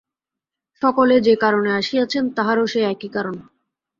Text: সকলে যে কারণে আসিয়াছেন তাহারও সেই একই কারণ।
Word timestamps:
সকলে 0.81 1.15
যে 1.19 1.33
কারণে 1.35 1.69
আসিয়াছেন 1.73 2.23
তাহারও 2.29 2.65
সেই 2.67 2.85
একই 2.85 3.09
কারণ। 3.09 3.35